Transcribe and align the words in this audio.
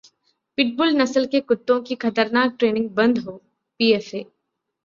pitbull 0.57 0.95
नस्ल 0.95 1.25
के 1.25 1.39
कुत्तों 1.41 1.79
की 1.81 1.95
खतरनाक 1.95 2.55
ट्रेनिंग 2.59 2.89
बंद 2.91 3.19
हो: 3.19 3.31
पीएफए 3.79 4.25